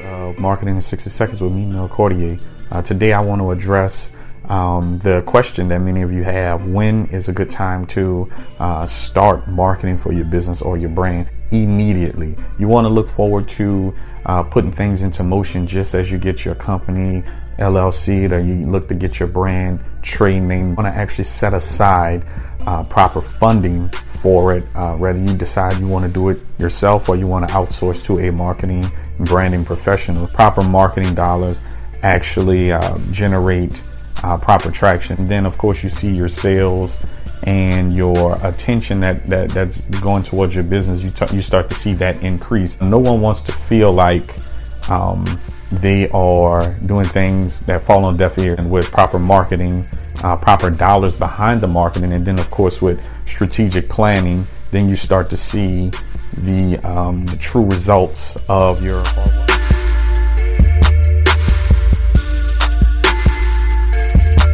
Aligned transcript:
of 0.00 0.38
Marketing 0.38 0.76
in 0.76 0.80
60 0.80 1.10
Seconds 1.10 1.40
with 1.40 1.52
me, 1.52 1.66
Mel 1.66 1.88
Cordier. 1.88 2.38
Uh, 2.70 2.82
today 2.82 3.12
I 3.12 3.20
want 3.20 3.40
to 3.40 3.50
address 3.50 4.12
um, 4.52 4.98
the 4.98 5.22
question 5.22 5.68
that 5.68 5.78
many 5.78 6.02
of 6.02 6.12
you 6.12 6.24
have 6.24 6.66
when 6.66 7.06
is 7.06 7.30
a 7.30 7.32
good 7.32 7.48
time 7.48 7.86
to 7.86 8.30
uh, 8.58 8.84
start 8.84 9.48
marketing 9.48 9.96
for 9.96 10.12
your 10.12 10.26
business 10.26 10.60
or 10.60 10.76
your 10.76 10.90
brand 10.90 11.26
immediately? 11.52 12.36
You 12.58 12.68
want 12.68 12.84
to 12.84 12.90
look 12.90 13.08
forward 13.08 13.48
to 13.48 13.94
uh, 14.26 14.42
putting 14.42 14.70
things 14.70 15.00
into 15.00 15.24
motion 15.24 15.66
just 15.66 15.94
as 15.94 16.12
you 16.12 16.18
get 16.18 16.44
your 16.44 16.54
company 16.54 17.24
llc 17.58 18.32
or 18.32 18.40
you 18.40 18.66
look 18.66 18.88
to 18.88 18.94
get 18.94 19.18
your 19.18 19.28
brand 19.28 19.80
trade 20.02 20.40
name. 20.40 20.70
You 20.70 20.74
want 20.74 20.94
to 20.94 21.00
actually 21.00 21.24
set 21.24 21.54
aside 21.54 22.22
uh, 22.66 22.84
proper 22.84 23.22
funding 23.22 23.88
for 23.88 24.54
it 24.54 24.64
uh, 24.74 24.96
whether 24.96 25.18
you 25.18 25.34
decide 25.34 25.78
you 25.78 25.88
want 25.88 26.04
to 26.04 26.12
do 26.12 26.28
it 26.28 26.42
yourself 26.58 27.08
or 27.08 27.16
you 27.16 27.26
want 27.26 27.48
to 27.48 27.54
outsource 27.54 28.04
to 28.04 28.18
a 28.18 28.30
marketing 28.30 28.84
and 29.16 29.26
branding 29.26 29.64
professional. 29.64 30.26
Proper 30.26 30.62
marketing 30.62 31.14
dollars 31.14 31.62
actually 32.02 32.70
uh, 32.70 32.98
generate 33.10 33.82
uh, 34.22 34.36
proper 34.36 34.70
traction. 34.70 35.26
Then, 35.26 35.46
of 35.46 35.58
course, 35.58 35.82
you 35.82 35.90
see 35.90 36.10
your 36.10 36.28
sales 36.28 37.00
and 37.44 37.92
your 37.94 38.38
attention 38.46 39.00
that, 39.00 39.26
that 39.26 39.50
that's 39.50 39.80
going 40.00 40.22
towards 40.22 40.54
your 40.54 40.64
business. 40.64 41.02
You 41.02 41.10
t- 41.10 41.34
you 41.34 41.42
start 41.42 41.68
to 41.70 41.74
see 41.74 41.94
that 41.94 42.22
increase. 42.22 42.80
No 42.80 42.98
one 42.98 43.20
wants 43.20 43.42
to 43.42 43.52
feel 43.52 43.92
like 43.92 44.32
um, 44.88 45.24
they 45.70 46.08
are 46.10 46.72
doing 46.86 47.06
things 47.06 47.60
that 47.60 47.82
fall 47.82 48.04
on 48.04 48.16
deaf 48.16 48.38
ears. 48.38 48.58
And 48.58 48.70
with 48.70 48.90
proper 48.90 49.18
marketing, 49.18 49.84
uh, 50.22 50.36
proper 50.36 50.70
dollars 50.70 51.16
behind 51.16 51.60
the 51.60 51.68
marketing, 51.68 52.12
and 52.12 52.24
then, 52.24 52.38
of 52.38 52.50
course, 52.50 52.80
with 52.80 53.04
strategic 53.26 53.88
planning, 53.88 54.46
then 54.70 54.88
you 54.88 54.96
start 54.96 55.28
to 55.30 55.36
see 55.36 55.90
the, 56.34 56.78
um, 56.84 57.26
the 57.26 57.36
true 57.36 57.64
results 57.64 58.36
of 58.48 58.84
your. 58.84 59.02